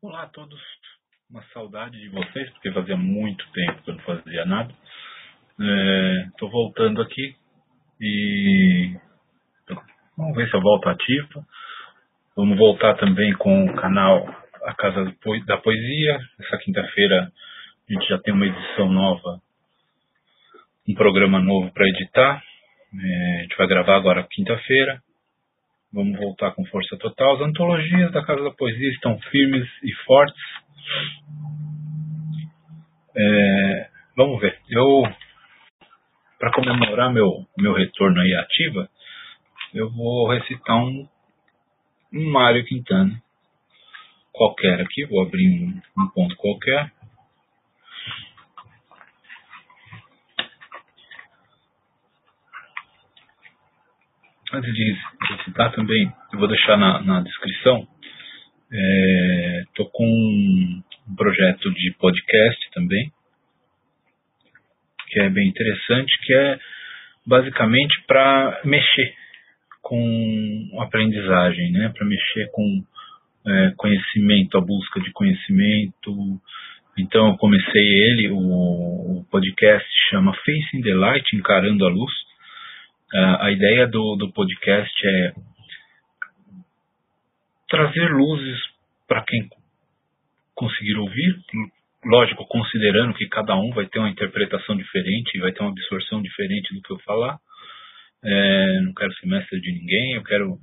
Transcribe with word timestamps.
Olá 0.00 0.22
a 0.22 0.28
todos, 0.28 0.60
uma 1.28 1.42
saudade 1.52 1.98
de 1.98 2.08
vocês, 2.10 2.48
porque 2.50 2.70
fazia 2.70 2.96
muito 2.96 3.44
tempo 3.50 3.82
que 3.82 3.90
eu 3.90 3.96
não 3.96 4.02
fazia 4.04 4.44
nada. 4.44 4.72
Estou 6.28 6.48
é, 6.48 6.52
voltando 6.52 7.02
aqui 7.02 7.34
e 8.00 8.96
vamos 10.16 10.36
ver 10.36 10.48
se 10.48 10.54
eu 10.54 10.60
volto 10.60 10.88
ativa. 10.88 11.44
Vamos 12.36 12.56
voltar 12.56 12.94
também 12.94 13.32
com 13.32 13.64
o 13.64 13.74
canal 13.74 14.24
A 14.62 14.74
Casa 14.74 15.04
da 15.46 15.56
Poesia. 15.56 16.20
Essa 16.42 16.58
quinta-feira 16.58 17.32
a 17.90 17.92
gente 17.92 18.08
já 18.08 18.20
tem 18.20 18.32
uma 18.32 18.46
edição 18.46 18.88
nova, 18.88 19.40
um 20.88 20.94
programa 20.94 21.40
novo 21.40 21.72
para 21.72 21.88
editar. 21.88 22.40
É, 22.94 23.38
a 23.38 23.42
gente 23.42 23.56
vai 23.56 23.66
gravar 23.66 23.96
agora 23.96 24.28
quinta-feira. 24.30 25.02
Vamos 25.98 26.16
voltar 26.16 26.52
com 26.52 26.64
força 26.66 26.96
total. 26.96 27.34
As 27.34 27.40
antologias 27.40 28.12
da 28.12 28.24
Casa 28.24 28.44
da 28.44 28.52
Poesia 28.52 28.88
estão 28.90 29.18
firmes 29.32 29.68
e 29.82 29.92
fortes. 30.04 30.40
É, 33.16 33.88
vamos 34.16 34.40
ver. 34.40 34.56
Eu, 34.70 35.02
para 36.38 36.52
comemorar 36.52 37.12
meu, 37.12 37.44
meu 37.58 37.72
retorno 37.72 38.20
aí 38.20 38.32
ativa, 38.32 38.88
eu 39.74 39.90
vou 39.90 40.28
recitar 40.28 40.76
um, 40.76 41.08
um 42.14 42.30
Mário 42.30 42.64
Quintana 42.64 43.20
qualquer 44.30 44.80
aqui. 44.80 45.04
Vou 45.04 45.20
abrir 45.20 45.50
um, 45.50 45.80
um 46.00 46.08
ponto 46.10 46.36
qualquer. 46.36 46.92
Antes 54.52 54.72
de, 54.72 54.96
citar 55.44 55.72
também, 55.72 56.10
eu 56.32 56.38
vou 56.38 56.48
deixar 56.48 56.76
na, 56.76 57.02
na 57.02 57.20
descrição, 57.20 57.86
estou 59.68 59.86
é, 59.86 59.90
com 59.92 60.06
um, 60.06 60.82
projeto 61.16 61.72
de 61.72 61.94
podcast 61.98 62.70
também, 62.72 63.10
que 65.08 65.20
é 65.20 65.30
bem 65.30 65.48
interessante, 65.48 66.12
que 66.22 66.34
é 66.34 66.58
basicamente 67.26 68.04
para 68.06 68.60
mexer 68.64 69.14
com 69.82 70.80
aprendizagem, 70.80 71.72
né? 71.72 71.90
para 71.96 72.06
mexer 72.06 72.50
com 72.52 72.84
é, 73.46 73.72
conhecimento, 73.76 74.58
a 74.58 74.60
busca 74.60 75.00
de 75.00 75.10
conhecimento. 75.12 76.40
Então 76.98 77.28
eu 77.28 77.36
comecei 77.36 77.82
ele, 77.82 78.28
o, 78.30 78.38
o 79.20 79.26
podcast 79.30 79.88
chama 80.10 80.34
Facing 80.34 80.82
the 80.82 80.94
Light, 80.94 81.36
Encarando 81.36 81.86
a 81.86 81.88
Luz, 81.88 82.27
Uh, 83.14 83.36
a 83.40 83.50
ideia 83.50 83.86
do, 83.86 84.16
do 84.16 84.32
podcast 84.32 84.92
é 85.06 85.32
trazer 87.68 88.10
luzes 88.10 88.60
para 89.06 89.22
quem 89.22 89.48
conseguir 90.54 90.96
ouvir, 90.96 91.40
lógico, 92.04 92.44
considerando 92.46 93.14
que 93.14 93.28
cada 93.28 93.56
um 93.56 93.70
vai 93.70 93.86
ter 93.86 93.98
uma 93.98 94.10
interpretação 94.10 94.76
diferente, 94.76 95.38
vai 95.38 95.52
ter 95.52 95.62
uma 95.62 95.70
absorção 95.70 96.20
diferente 96.20 96.74
do 96.74 96.82
que 96.82 96.92
eu 96.92 96.98
falar. 97.00 97.38
É, 98.24 98.80
não 98.80 98.92
quero 98.92 99.14
ser 99.14 99.26
mestre 99.26 99.60
de 99.60 99.72
ninguém, 99.72 100.14
eu 100.14 100.24
quero 100.24 100.58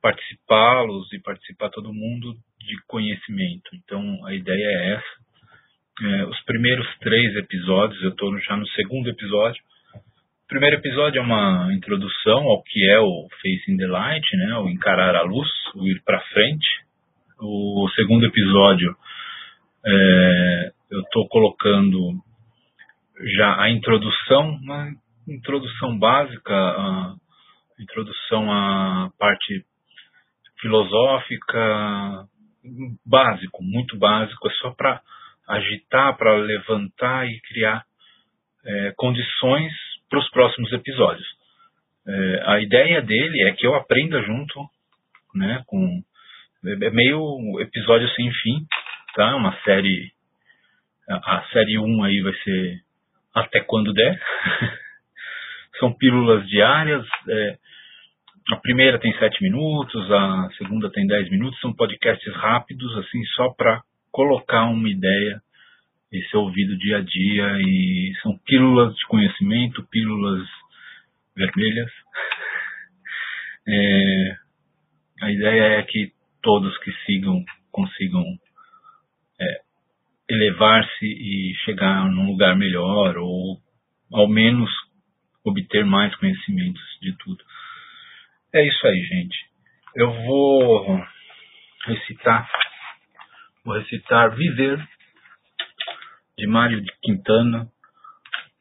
participá-los 0.00 1.12
e 1.12 1.20
participar 1.20 1.70
todo 1.70 1.92
mundo 1.92 2.34
de 2.60 2.76
conhecimento. 2.86 3.70
Então 3.74 4.24
a 4.26 4.34
ideia 4.34 4.64
é 4.64 4.92
essa. 4.94 5.22
É, 6.00 6.24
os 6.24 6.40
primeiros 6.44 6.86
três 6.98 7.36
episódios, 7.36 8.02
eu 8.02 8.10
estou 8.10 8.38
já 8.40 8.56
no 8.56 8.66
segundo 8.68 9.10
episódio, 9.10 9.62
primeiro 10.48 10.76
episódio 10.76 11.18
é 11.18 11.22
uma 11.22 11.72
introdução 11.72 12.44
ao 12.44 12.62
que 12.62 12.88
é 12.90 12.98
o 12.98 13.28
Facing 13.40 13.76
the 13.76 13.86
Light, 13.86 14.36
né, 14.36 14.56
o 14.58 14.68
encarar 14.68 15.14
a 15.16 15.22
luz, 15.22 15.48
o 15.74 15.86
ir 15.86 16.02
para 16.04 16.20
frente. 16.32 16.66
O 17.40 17.88
segundo 17.94 18.26
episódio 18.26 18.96
é, 19.84 20.72
eu 20.90 21.00
estou 21.00 21.28
colocando 21.28 21.98
já 23.36 23.60
a 23.60 23.70
introdução, 23.70 24.50
uma 24.62 24.90
introdução 25.28 25.98
básica, 25.98 26.54
a 26.54 27.14
introdução 27.80 28.50
à 28.50 29.10
parte 29.18 29.64
filosófica, 30.60 32.28
básico, 33.04 33.62
muito 33.62 33.98
básico, 33.98 34.48
é 34.48 34.52
só 34.54 34.70
para 34.70 35.00
agitar, 35.48 36.16
para 36.16 36.36
levantar 36.36 37.26
e 37.26 37.40
criar 37.40 37.84
é, 38.64 38.92
condições 38.96 39.72
para 40.12 40.20
os 40.20 40.28
próximos 40.28 40.70
episódios. 40.74 41.26
É, 42.06 42.42
a 42.44 42.60
ideia 42.60 43.00
dele 43.00 43.48
é 43.48 43.52
que 43.52 43.66
eu 43.66 43.74
aprenda 43.74 44.20
junto, 44.20 44.60
né, 45.34 45.62
com 45.66 46.02
é 46.64 46.90
meio 46.90 47.58
episódio 47.60 48.08
sem 48.10 48.30
fim, 48.30 48.66
tá? 49.16 49.34
Uma 49.34 49.56
série 49.64 50.12
a, 51.08 51.42
série 51.52 51.78
1 51.78 52.04
aí 52.04 52.20
vai 52.20 52.34
ser 52.44 52.80
até 53.34 53.60
quando 53.60 53.92
der. 53.92 54.20
São 55.80 55.92
pílulas 55.92 56.46
diárias. 56.46 57.04
É, 57.28 57.56
a 58.52 58.56
primeira 58.56 59.00
tem 59.00 59.12
7 59.18 59.42
minutos, 59.42 60.12
a 60.12 60.50
segunda 60.58 60.90
tem 60.92 61.04
10 61.06 61.30
minutos. 61.30 61.58
São 61.60 61.74
podcasts 61.74 62.32
rápidos, 62.34 62.96
assim, 62.98 63.24
só 63.34 63.48
para 63.54 63.82
colocar 64.12 64.66
uma 64.66 64.88
ideia 64.88 65.40
esse 66.12 66.36
ouvido 66.36 66.76
dia 66.76 66.98
a 66.98 67.00
dia 67.00 67.58
e 67.60 68.12
são 68.22 68.36
pílulas 68.44 68.94
de 68.94 69.06
conhecimento, 69.06 69.86
pílulas 69.90 70.46
vermelhas. 71.34 71.90
É, 73.64 74.36
a 75.22 75.30
ideia 75.30 75.62
é 75.78 75.82
que 75.84 76.10
todos 76.42 76.76
que 76.78 76.90
sigam 77.06 77.44
consigam 77.70 78.24
é, 79.40 79.60
elevar-se 80.28 81.06
e 81.06 81.54
chegar 81.64 82.10
num 82.10 82.26
lugar 82.26 82.56
melhor 82.56 83.16
ou 83.18 83.60
ao 84.12 84.26
menos 84.26 84.68
obter 85.44 85.84
mais 85.84 86.12
conhecimentos 86.16 86.82
de 87.00 87.16
tudo. 87.18 87.44
É 88.52 88.66
isso 88.66 88.84
aí, 88.84 89.00
gente. 89.04 89.38
Eu 89.94 90.12
vou 90.12 91.00
recitar, 91.86 92.50
vou 93.64 93.78
recitar 93.78 94.34
Viver 94.34 94.84
de 96.38 96.46
Mário 96.46 96.80
de 96.80 96.92
Quintana. 97.02 97.68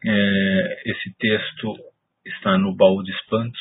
É, 0.03 0.83
esse 0.85 1.15
texto 1.17 1.75
está 2.25 2.57
no 2.57 2.75
Baú 2.75 3.03
de 3.03 3.11
Espantos. 3.11 3.59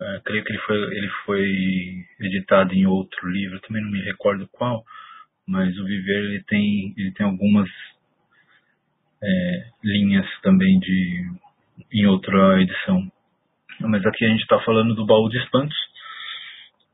É, 0.00 0.20
creio 0.24 0.44
que 0.44 0.52
ele 0.52 0.60
foi, 0.60 0.76
ele 0.96 1.08
foi 1.26 2.06
editado 2.20 2.74
em 2.74 2.86
outro 2.86 3.28
livro, 3.28 3.60
também 3.60 3.82
não 3.82 3.90
me 3.90 4.00
recordo 4.00 4.48
qual, 4.50 4.82
mas 5.46 5.76
o 5.78 5.84
Viver 5.84 6.24
ele 6.24 6.42
tem, 6.44 6.94
ele 6.96 7.12
tem 7.12 7.26
algumas 7.26 7.68
é, 9.22 9.70
linhas 9.84 10.26
também 10.42 10.78
de, 10.78 11.30
em 11.92 12.06
outra 12.06 12.62
edição. 12.62 13.10
Mas 13.80 14.04
aqui 14.06 14.24
a 14.24 14.28
gente 14.28 14.42
está 14.42 14.58
falando 14.60 14.94
do 14.94 15.06
Baú 15.06 15.28
de 15.28 15.38
Espantos, 15.38 15.76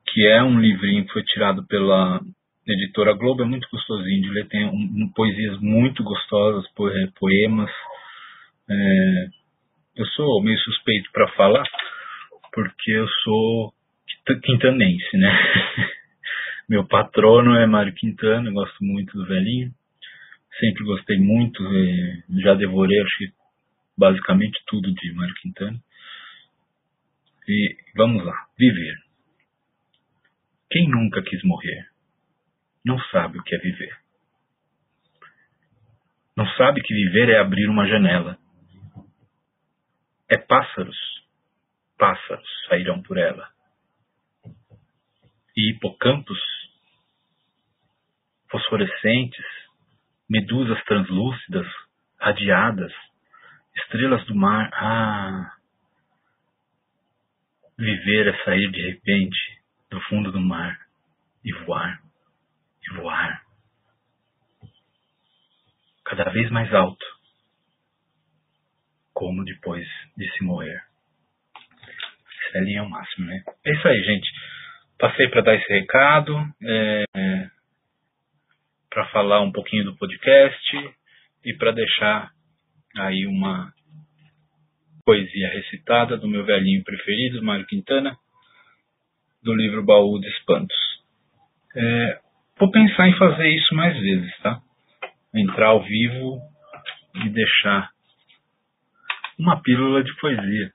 que 0.07 0.27
é 0.27 0.43
um 0.43 0.59
livrinho 0.61 1.07
que 1.07 1.13
foi 1.13 1.23
tirado 1.25 1.65
pela 1.67 2.21
editora 2.67 3.13
Globo, 3.15 3.43
é 3.43 3.47
muito 3.47 3.69
gostosinho 3.71 4.23
de 4.23 4.31
ler, 4.31 4.49
tem 4.49 4.67
um, 4.67 5.11
poesias 5.15 5.59
muito 5.61 6.03
gostosas, 6.03 6.67
poemas. 7.19 7.71
É, 8.69 9.29
eu 9.97 10.07
sou 10.09 10.43
meio 10.43 10.59
suspeito 10.59 11.11
para 11.13 11.29
falar, 11.33 11.67
porque 12.53 12.91
eu 12.91 13.09
sou 13.23 13.73
quintanense, 14.43 15.17
né? 15.17 15.31
Meu 16.69 16.85
patrono 16.85 17.55
é 17.55 17.67
Mário 17.67 17.95
Quintana, 17.95 18.49
eu 18.49 18.55
gosto 18.55 18.85
muito 18.85 19.17
do 19.17 19.25
velhinho. 19.25 19.73
Sempre 20.59 20.85
gostei 20.85 21.19
muito, 21.19 21.63
é, 21.63 22.23
já 22.41 22.55
devorei 22.55 23.01
acho 23.01 23.19
que 23.19 23.33
basicamente 23.97 24.61
tudo 24.67 24.93
de 24.93 25.13
Mário 25.13 25.35
Quintana. 25.37 25.79
E 27.49 27.77
vamos 27.95 28.25
lá, 28.25 28.35
viver. 28.59 28.97
Quem 30.69 30.89
nunca 30.89 31.23
quis 31.23 31.43
morrer? 31.45 31.87
Não 32.87 33.01
sabe 33.11 33.37
o 33.37 33.43
que 33.43 33.53
é 33.53 33.59
viver. 33.59 33.99
Não 36.37 36.47
sabe 36.51 36.81
que 36.83 36.95
viver 36.95 37.31
é 37.31 37.41
abrir 37.41 37.69
uma 37.69 37.85
janela. 37.89 38.39
É 40.31 40.39
pássaros. 40.39 40.97
Pássaros 41.99 42.49
sairão 42.69 43.03
por 43.03 43.19
ela. 43.19 43.51
E 45.57 45.73
hipocampos 45.73 46.39
fosforescentes, 48.49 49.45
medusas 50.31 50.81
translúcidas, 50.85 51.67
radiadas, 52.21 52.93
estrelas 53.75 54.25
do 54.27 54.35
mar. 54.37 54.71
Ah! 54.73 55.57
Viver 57.77 58.29
é 58.29 58.45
sair 58.45 58.71
de 58.71 58.81
repente 58.81 59.39
do 59.91 60.01
fundo 60.03 60.31
do 60.31 60.41
mar 60.41 60.79
e 61.45 61.53
voar 61.65 62.06
voar 62.95 63.43
cada 66.05 66.31
vez 66.31 66.49
mais 66.51 66.73
alto, 66.73 67.05
como 69.13 69.45
depois 69.45 69.87
de 70.17 70.31
se 70.33 70.45
morrer. 70.45 70.81
Essa 72.49 72.61
linha 72.61 72.79
é 72.79 72.83
o 72.83 72.89
máximo, 72.89 73.27
né? 73.27 73.43
É 73.65 73.73
isso 73.73 73.89
aí, 73.89 74.03
gente. 74.05 74.31
passei 74.99 75.29
para 75.29 75.43
dar 75.43 75.57
esse 75.57 75.69
recado, 75.69 76.35
é, 76.63 77.05
para 78.89 79.07
falar 79.09 79.41
um 79.43 79.53
pouquinho 79.53 79.85
do 79.85 79.97
podcast 79.97 80.95
e 81.45 81.55
para 81.55 81.73
deixar 81.73 82.31
aí 82.97 83.27
uma 83.27 83.75
poesia 85.05 85.49
recitada 85.51 86.17
do 86.17 86.29
meu 86.29 86.45
velhinho 86.45 86.83
preferido, 86.83 87.43
Mário 87.43 87.67
Quintana, 87.67 88.17
do 89.43 89.55
livro 89.55 89.85
Baú 89.85 90.19
de 90.19 90.29
Espantos. 90.29 90.77
É, 91.77 92.21
vou 92.59 92.71
pensar 92.71 93.09
em 93.09 93.17
fazer 93.17 93.49
isso 93.51 93.75
mais 93.75 93.99
vezes, 93.99 94.39
tá? 94.39 94.61
Entrar 95.35 95.69
ao 95.69 95.83
vivo 95.83 96.39
e 97.25 97.29
deixar 97.29 97.91
uma 99.39 99.61
pílula 99.63 100.03
de 100.03 100.15
poesia. 100.17 100.71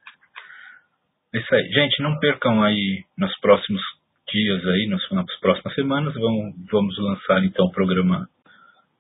É 1.33 1.39
isso 1.39 1.55
aí. 1.55 1.71
Gente, 1.71 2.01
não 2.01 2.19
percam 2.19 2.61
aí 2.63 3.03
nos 3.17 3.35
próximos 3.39 3.81
dias 4.31 4.65
aí, 4.65 4.87
nas, 4.87 5.09
nas 5.11 5.39
próximas 5.39 5.73
semanas, 5.75 6.13
vamos, 6.13 6.55
vamos 6.71 6.97
lançar 6.99 7.43
então 7.43 7.65
o 7.65 7.71
programa 7.71 8.27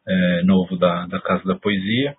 é, 0.07 0.43
novo 0.43 0.77
da, 0.77 1.05
da 1.07 1.21
Casa 1.21 1.43
da 1.45 1.55
Poesia, 1.55 2.15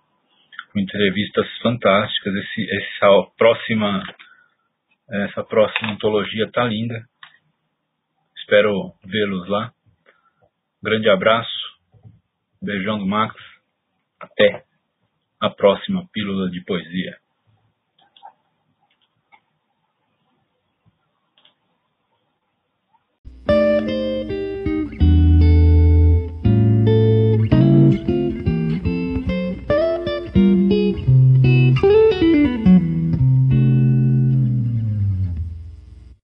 com 0.72 0.80
entrevistas 0.80 1.46
fantásticas. 1.62 2.34
Esse, 2.34 2.68
essa 2.70 3.08
próxima 3.36 4.02
essa 5.12 5.44
próxima 5.44 5.92
antologia 5.92 6.50
tá 6.50 6.64
linda. 6.64 6.98
Espero 8.38 8.92
vê-los 9.04 9.48
lá. 9.48 9.70
Grande 10.82 11.08
abraço. 11.08 11.48
Beijão 12.60 12.98
do 12.98 13.06
Max. 13.06 13.36
Até 14.18 14.64
a 15.40 15.48
próxima 15.48 16.08
pílula 16.12 16.50
de 16.50 16.60
poesia. 16.64 17.21